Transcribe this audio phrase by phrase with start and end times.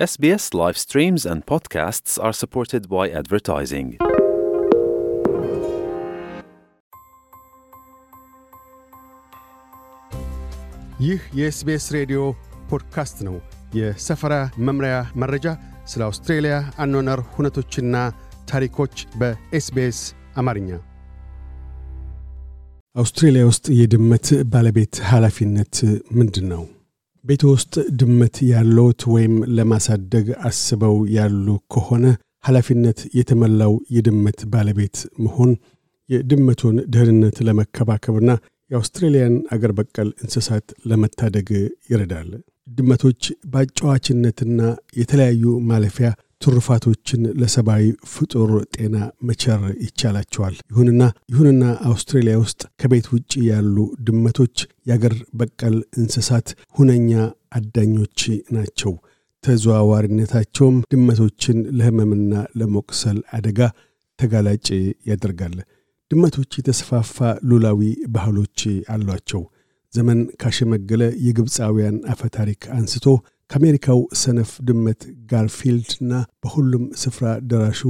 [0.00, 3.88] SBS live streams and podcasts are supported by advertising.
[11.00, 12.20] ይህ የ SBS ሬዲዮ
[12.70, 13.36] ፖድካስት ነው።
[13.74, 15.46] የሰፈራ መምሪያ መረጃ፣
[15.84, 17.94] ስለ አውስትሬልያ አኗኗር ሁነቶችና
[18.50, 20.00] ታሪኮች በ SBS
[20.36, 20.70] አማርኛ።
[22.96, 25.74] አውስትሬልያ ውስጥ የድመት ባለቤት ኃላፊነት
[26.12, 26.62] ምንድን ነው?
[27.24, 32.04] ቤት ውስጥ ድመት ያለዎት ወይም ለማሳደግ አስበው ያሉ ከሆነ
[32.44, 35.50] ኃላፊነት የተሞላው የድመት ባለቤት መሆን
[36.08, 38.30] የድመቱን ደህንነት ለመከባከብና
[38.70, 41.48] የአውስትሬልያን አገር በቀል እንስሳት ለመታደግ
[41.90, 42.30] ይረዳል።
[42.76, 44.60] ድመቶች በአጫዋችነትና
[44.96, 46.08] የተለያዩ ማለፊያ
[46.40, 48.96] ትሩፋቶችን ለሰብአዊ ፍጡር ጤና
[49.28, 53.76] መቸር ይቻላቸዋል። ይሁንና ይሁንና አውስትሬልያ ውስጥ ከቤት ውጭ ያሉ
[54.06, 54.56] ድመቶች
[54.88, 57.10] የአገር በቀል እንስሳት ሁነኛ
[57.58, 58.20] አዳኞች
[58.56, 58.92] ናቸው።
[59.44, 63.60] ተዘዋዋሪነታቸውም ድመቶችን ለህመምና ለመቁሰል አደጋ
[64.18, 64.66] ተጋላጭ
[65.10, 65.54] ያደርጋል።
[66.10, 67.16] ድመቶች የተስፋፋ
[67.48, 67.82] ሉላዊ
[68.14, 68.60] ባህሎች
[68.94, 69.42] አሏቸው።
[69.92, 73.06] ዘመን ካሸመገለ የግብፃውያን አፈታሪክ አንስቶ
[73.50, 76.12] ከአሜሪካው ሰነፍ ድመት ጋርፊልድና
[76.42, 77.80] በሁሉም ስፍራ ደራሹ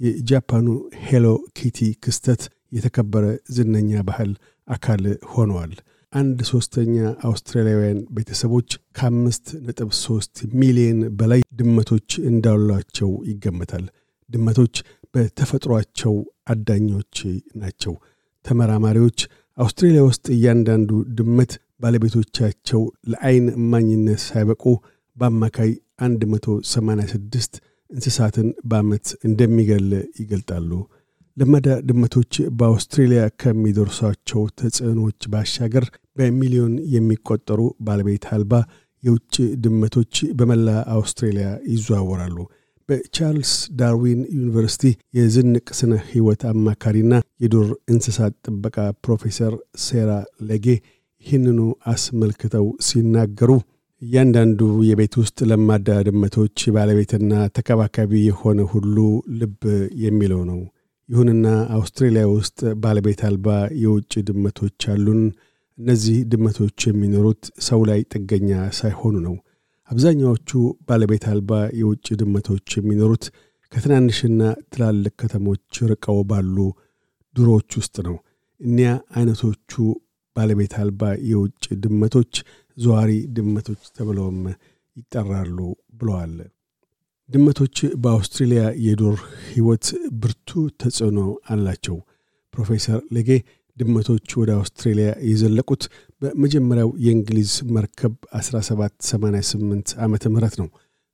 [0.00, 0.66] የጃፓኑ
[1.04, 1.26] Hello
[1.58, 2.42] Kitty ክስተት
[2.72, 4.32] የተከበረ ዝነኛ ባህል
[4.68, 5.72] አካል ሆነዋል።
[6.12, 6.94] አንድ ሦስተኛ
[7.28, 13.86] አውስትራሊያውያን ቤተሰቦች ከአምስት ነጥብ ሦስት ሚሊየን በላይ ድመቶች እንዳሏቸው ይገመታል።
[14.30, 14.76] ድመቶች
[15.14, 16.14] በተፈጥሯቸው
[16.50, 17.16] አዳኞች
[17.60, 17.94] ናቸው።
[18.44, 19.18] ተመራማሪዎች
[19.58, 24.64] አውስትሬልያ ውስጥ እያንዳንዱ ድመት ባለቤቶቻቸው ለአይን እማኝነት ሳይበቁ
[25.18, 25.70] በአማካይ
[26.02, 29.88] 186 እንስሳትን በዓመት እንደሚገል
[30.20, 30.70] ይገልጣሉ።
[31.36, 35.84] ለመዳ ድመቶች በአውስትሬልያ ከሚደርሷቸው ተጽዕኖዎች ባሻገር
[36.16, 38.54] በሚሊዮን የሚቆጠሩ ባለቤት አልባ
[39.02, 42.38] የውጭ ድመቶች በመላ አውስትሬልያ ይዘዋወራሉ።
[42.88, 44.84] በቻርልስ ዳርዊን ዩኒቨርሲቲ
[45.16, 49.54] የዝንቅ ስነ ሕይወት አማካሪና የዱር እንስሳት ጥበቃ ፕሮፌሰር
[49.84, 50.10] ሴራ
[50.48, 50.66] ለጌ
[51.26, 51.60] ይህንኑ
[51.92, 53.50] አስመልክተው ሲናገሩ
[54.02, 58.96] እያንዳንዱ የቤት ውስጥ ለማዳ ድመቶች ባለቤትና ተከባካቢ የሆነ ሁሉ
[59.38, 59.62] ልብ
[60.02, 60.60] የሚለው ነው።
[61.08, 63.48] ይሁንና አውስትሬልያ ውስጥ ባለቤት አልባ
[63.82, 65.22] የውጭ ድመቶች አሉን።
[65.78, 69.34] እነዚህ ድመቶች የሚኖሩት ሰው ላይ ጥገኛ ሳይሆኑ ነው።
[69.90, 70.50] አብዛኛዎቹ
[70.88, 71.50] ባለቤት አልባ
[71.80, 73.26] የውጭ ድመቶች የሚኖሩት
[73.72, 74.42] ከትናንሽና
[74.72, 76.56] ትላልቅ ከተሞች ርቀው ባሉ
[77.36, 78.16] ዱሮዎች ውስጥ ነው።
[78.60, 79.72] እኒያ አይነቶቹ
[80.36, 82.34] ባለቤት አልባ የውጭ ድመቶች
[82.78, 84.40] ዘዋሪ ድመቶች ተብለውም
[84.96, 85.58] ይጠራሉ
[85.98, 86.34] ብለዋል።
[87.28, 89.16] ድመቶች በአውስትሬልያ የዱር
[89.48, 89.86] ሕይወት
[90.20, 90.50] ብርቱ
[90.82, 91.18] ተጽዕኖ
[91.50, 91.96] አላቸው።
[92.54, 93.30] ፕሮፌሰር ሌጌ
[93.76, 95.82] ድመቶች ወደ አውስትሬልያ የዘለቁት
[96.22, 100.68] በመጀመሪያው የእንግሊዝ መርከብ 1788 ዓመተ ምህረት ነው።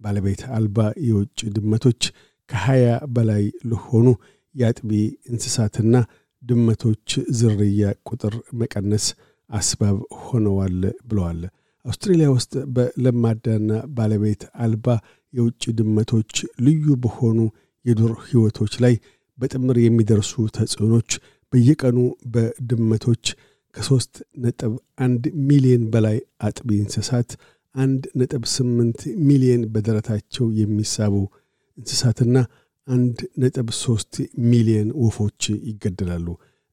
[0.00, 2.02] ባለቤት አልባ የውጭ ድመቶች
[2.50, 2.82] ከ20
[3.14, 4.06] በላይ ለሆኑ
[4.54, 4.90] የአጥቢ
[5.30, 5.94] እንስሳትና
[6.42, 7.08] ድመቶች
[7.38, 9.06] ዝርያ ቁጥር መቀነስ
[9.50, 10.78] አስባብ ሆነዋል
[11.08, 11.40] ብለዋል።
[11.84, 14.86] አውስትሬልያ ውስጥ በለማዳና ባለቤት አልባ
[15.32, 16.32] የውጭ ድመቶች
[16.66, 17.38] ልዩ በሆኑ
[17.84, 18.94] የዱር ሕይወቶች ላይ
[19.38, 21.10] በጥምር የሚደርሱ ተጽዕኖች
[21.52, 21.98] በየቀኑ
[22.32, 23.24] በድመቶች
[23.74, 24.14] ከሦስት
[24.44, 27.30] ነጥብ አንድ ሚሊዮን በላይ አጥቢ እንስሳት
[27.74, 31.14] አንድ ነጥብ ስምንት ሚሊዮን በደረታቸው የሚሳቡ
[31.78, 32.36] እንስሳትና
[32.88, 34.14] አንድ ነጥብ ሦስት
[34.46, 36.26] ሚሊዮን ወፎች ይገደላሉ።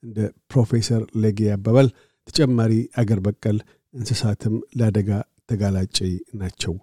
[0.04, 0.20] እንደ
[0.52, 1.88] ፕሮፌሰር ለጌ አባባል
[2.28, 3.58] ተጨማሪ አገር በቀል
[3.94, 5.10] እንስሳትም ለአደጋ
[5.50, 5.98] ተጋላጭ
[6.40, 6.74] ናቸው።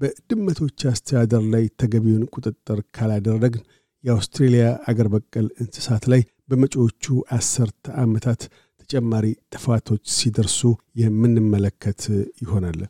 [0.00, 3.64] በድመቶች አስተዳደር ላይ ተገቢውን ቁጥጥር ካላደረግን
[4.04, 7.04] የአውስትሬልያ አገር በቀል እንስሳት ላይ በመጪዎቹ
[7.36, 8.40] አስርተ ዓመታት
[8.80, 10.60] ተጨማሪ ጥፋቶች ሲደርሱ
[11.02, 12.00] የምንመለከት
[12.42, 12.80] ይሆናል።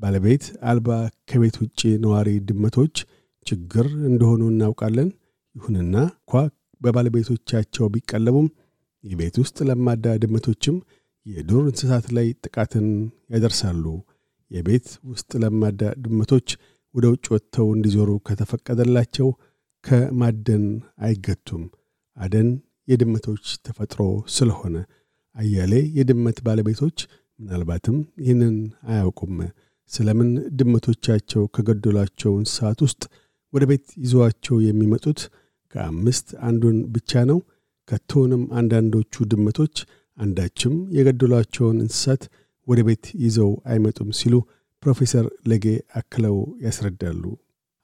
[0.00, 0.90] ባለቤት አልባ
[1.30, 2.94] ከቤት ውጭ ነዋሪ ድመቶች
[3.46, 5.08] ችግር እንደሆኑ እናውቃለን።
[5.54, 6.32] ይሁንና እንኳ
[6.80, 8.46] በባለቤቶቻቸው ቢቀለቡም
[9.04, 10.76] የቤት ውስጥ ለማዳ ድመቶችም
[11.30, 12.86] የዱር እንስሳት ላይ ጥቃትን
[13.34, 13.84] ያደርሳሉ።
[14.50, 16.48] የቤት ውስጥ ለማዳ ድመቶች
[16.94, 19.28] ወደ ውጭ ወጥተው እንዲዞሩ ከተፈቀደላቸው
[19.84, 20.64] ከማደን
[21.00, 21.62] አይገቱም።
[22.16, 22.48] አደን
[22.88, 24.00] የድመቶች ተፈጥሮ
[24.36, 24.76] ስለሆነ
[25.36, 26.98] አያሌ የድመት ባለቤቶች
[27.40, 28.56] ምናልባትም ይህንን
[28.90, 29.36] አያውቁም።
[29.90, 33.02] ስለምን ድመቶቻቸው ከገደሏቸው እንስሳት ውስጥ
[33.52, 35.20] ወደ ቤት ይዘዋቸው የሚመጡት
[35.74, 37.38] ከአምስት አንዱን ብቻ ነው?
[37.88, 39.76] ከቶውንም አንዳንዶቹ ድመቶች
[40.18, 42.22] አንዳችም የገደሏቸውን እንስሳት
[42.66, 44.34] ወደ ቤት ይዘው አይመጡም ሲሉ
[44.82, 45.64] ፕሮፌሰር ለጌ
[45.94, 47.22] አክለው ያስረዳሉ።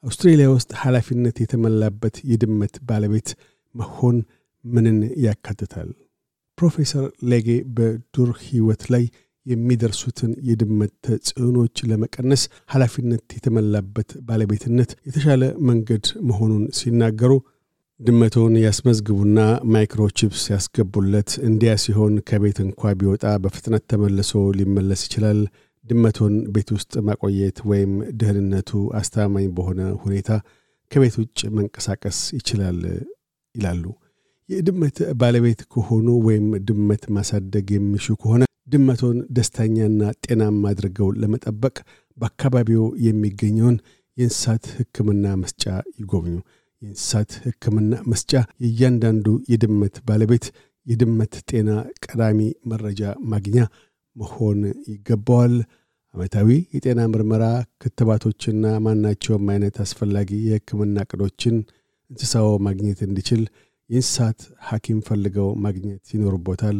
[0.05, 3.29] አውስትሬልያ ውስጥ ኃላፊነት የተሞላበት የድመት ባለቤት
[3.75, 4.17] መሆን
[4.65, 5.89] ምንን ያካትታል?
[6.59, 9.05] ፕሮፌሰር ሌጌ በዱር ሕይወት ላይ
[9.47, 17.33] የሚደርሱትን የድመት ተጽዕኖች ለመቀነስ ኃላፊነት የተሞላበት ባለቤትነት የተሻለ መንገድ መሆኑን ሲናገሩ
[18.01, 19.39] ድመቶን ያስመዝግቡና
[19.73, 25.39] microchips ያስገቡለት። እንዲያ ሲሆን ከቤት እንኳ ቢወጣ በፍጥነት ተመልሶ ሊመለስ ይችላል።
[25.85, 28.71] ድመቶን ቤት ውስጥ ማቆየት ወይም ደህንነቱ
[29.01, 30.31] አስተማማኝ በሆነ ሁኔታ
[30.93, 32.81] ከቤት ውጭ መንቀሳቀስ ይችላል
[33.55, 33.85] ይላሉ።
[34.49, 41.77] የድመት ባለቤት ከሆኑ ወይም ድመት ማሳደግ የሚሹ ከሆነ ድመቶን ደስተኛና ጤናማ አድርገው ለመጠበቅ
[42.19, 43.77] በአካባቢው የሚገኘውን
[44.17, 45.65] የእንስሳት ሕክምና መስጫ
[46.01, 46.37] ይጎብኙ።
[46.83, 48.33] የእንስሳት ሕክምና መስጫ
[48.65, 50.47] የእያንዳንዱ የድመት ባለቤት
[50.87, 51.71] የድመት ጤና
[52.05, 52.41] ቀዳሚ
[52.73, 53.01] መረጃ
[53.33, 53.57] ማግኛ
[54.17, 54.59] መሆን
[54.91, 55.55] ይገባዋል።
[56.15, 57.45] ዓመታዊ የጤና ምርመራ፣
[57.83, 61.57] ክትባቶችና ማናቸውም አይነት አስፈላጊ የሕክምና ቅዶችን
[62.11, 63.43] እንስሳው ማግኘት እንዲችል
[63.91, 64.39] የእንስሳት
[64.69, 66.79] ሐኪም ፈልገው ማግኘት ይኖርቦታል።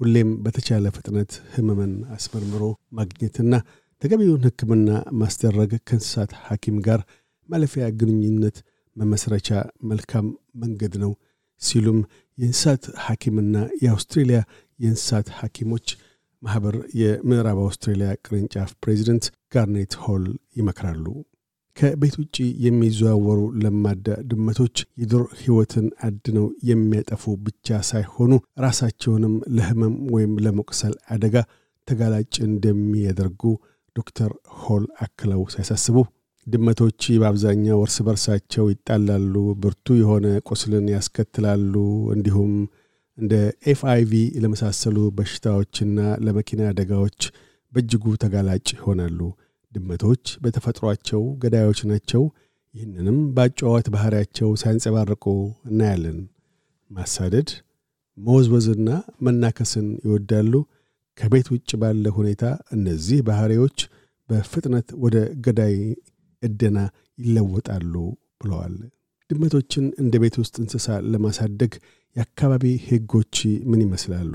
[0.00, 2.62] ሁሌም በተቻለ ፍጥነት ህመምን አስመርምሮ
[2.98, 3.52] ማግኘትና
[4.02, 4.88] ተገቢውን ሕክምና
[5.20, 7.00] ማስደረግ ከእንስሳት ሐኪም ጋር
[7.48, 8.56] ማለፊያ ግንኙነት
[8.96, 9.48] መመስረቻ
[9.90, 10.26] መልካም
[10.62, 11.12] መንገድ ነው
[11.62, 11.98] ሲሉም
[12.38, 14.38] የእንስሳት ሐኪምና የአውስትሬልያ
[14.78, 15.86] የእንስሳት ሐኪሞች
[16.42, 20.24] ማኅበር የምዕራብ አውስትሬልያ ቅርንጫፍ ፕሬዚደንት ጋርኔት ሆል
[20.56, 21.06] ይመክራሉ።
[21.76, 30.94] ከቤት ውጭ የሚዘዋወሩ ለማዳ ድመቶች የዱር ሕይወትን አድነው የሚያጠፉ ብቻ ሳይሆኑ ራሳቸውንም ለህመም ወይም ለመቁሰል
[31.14, 31.34] አደጋ
[31.88, 33.42] ተጋላጭ እንደሚያደርጉ
[33.96, 34.30] ዶክተር
[34.62, 35.98] ሆል አክለው ሲያሳስቡ
[36.46, 39.32] ድመቶች በአብዛኛው እርስ በርሳቸው ይጣላሉ፣
[39.62, 41.74] ብርቱ የሆነ ቁስልን ያስከትላሉ፣
[42.14, 42.52] እንዲሁም
[43.18, 43.34] እንደ
[43.72, 44.12] ኤፍአይቪ
[44.42, 47.20] ለመሳሰሉ በሽታዎችና ለመኪና አደጋዎች
[47.72, 49.20] በእጅጉ ተጋላጭ ይሆናሉ።
[49.72, 52.22] ድመቶች በተፈጥሯቸው ገዳዮች ናቸው።
[52.74, 55.24] ይህንንም በአጨዋወት ባሕሪያቸው ሲያንጸባርቁ
[55.70, 56.18] እናያለን።
[56.90, 57.48] ማሳደድ፣
[58.18, 58.88] መወዝወዝና
[59.26, 60.52] መናከስን ይወዳሉ።
[61.18, 62.42] ከቤት ውጭ ባለ ሁኔታ
[62.76, 63.78] እነዚህ ባሕሪዎች
[64.28, 65.74] በፍጥነት ወደ ገዳይ
[66.46, 66.78] እደና
[67.20, 67.94] ይለወጣሉ
[68.40, 68.76] ብለዋል።
[69.30, 71.72] ድመቶችን እንደ ቤት ውስጥ እንስሳ ለማሳደግ
[72.16, 73.36] የአካባቢ ሕጎች
[73.70, 74.32] ምን ይመስላሉ?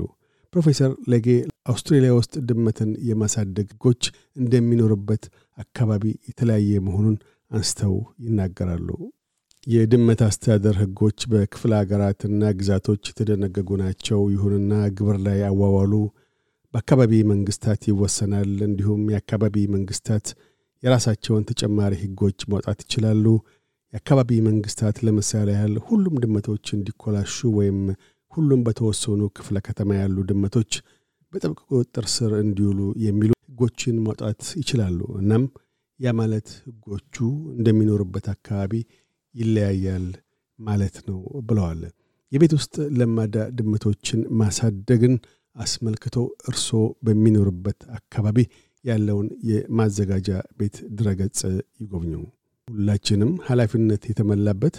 [0.54, 1.26] ፕሮፌሰር ለጌ
[1.66, 4.02] አውስትሬልያ ውስጥ ድመትን የማሳደግ ሕጎች
[4.36, 5.24] እንደሚኖርበት
[5.58, 7.16] አካባቢ የተለያየ መሆኑን
[7.50, 7.94] አንስተው
[8.24, 8.88] ይናገራሉ።
[9.66, 15.92] የድመት አስተዳደር ሕጎች በክፍለ ሀገራትና ግዛቶች የተደነገጉ ናቸው። ይሁንና ግብር ላይ አዋዋሉ
[16.74, 20.26] በአካባቢ መንግስታት ይወሰናል። እንዲሁም የአካባቢ መንግስታት
[20.82, 23.24] የራሳቸውን ተጨማሪ ሕጎች ማውጣት ይችላሉ።
[23.92, 27.80] የአካባቢ መንግስታት ለምሳሌ ያህል ሁሉም ድመቶች እንዲኮላሹ ወይም
[28.32, 30.72] ሁሉም በተወሰኑ ክፍለ ከተማ ያሉ ድመቶች
[31.32, 35.44] በጥብቅ ቁጥጥር ስር እንዲውሉ የሚሉ ሕጎችን ማውጣት ይችላሉ። እናም
[36.00, 37.14] ያ ማለት ሕጎቹ
[37.54, 38.72] እንደሚኖሩበት አካባቢ
[39.34, 40.06] ይለያያል
[40.58, 41.18] ማለት ነው
[41.48, 41.82] ብለዋል።
[42.32, 45.14] የቤት ውስጥ ለማዳ ድመቶችን ማሳደግን
[45.56, 46.16] አስመልክቶ
[46.48, 48.38] እርስዎ በሚኖርበት አካባቢ
[48.84, 51.40] ያለውን የማዘጋጃ ቤት ድረገጽ
[51.80, 52.12] ይጎብኙ።
[52.68, 54.76] ሁላችንም ኃላፊነት የተሞላበት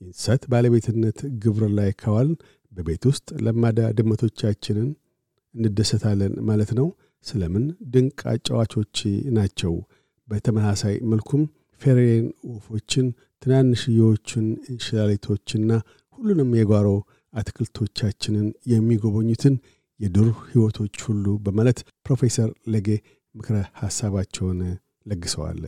[0.00, 2.36] የእንስሳት ባለቤትነት ግብር ላይ ከዋልን
[2.72, 4.88] በቤት ውስጥ ለማዳ ድመቶቻችንን
[5.54, 6.86] እንደሰታለን ማለት ነው።
[7.26, 8.96] ስለምን ድንቅ አጫዋቾች
[9.36, 9.74] ናቸው።
[10.28, 11.42] በተመሳሳይ መልኩም
[11.80, 13.06] ፌሬን ወፎችን፣
[13.42, 15.70] ትናንሽዬዎቹን እንሽላሊቶችና
[16.18, 16.88] ሁሉንም የጓሮ
[17.34, 19.54] አትክልቶቻችንን የሚጎበኙትን
[20.00, 22.88] የዱር ሕይወቶች ሁሉ በማለት ፕሮፌሰር ለጌ
[23.34, 24.60] ምክረ ሐሳባቸውን
[25.06, 25.62] ለግሰዋል።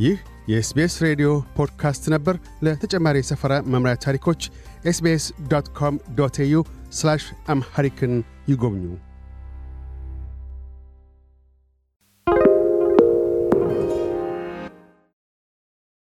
[0.00, 0.16] ይህ
[0.48, 4.42] የ SBS ሬዲዮ ፖድካስት ነበር። ለተጨማሪ የሰፈራ መምሪያ ታሪኮች
[4.84, 6.56] SBS dot com dot au
[7.48, 8.14] Amharic ን
[8.48, 8.84] ይጎብኙ።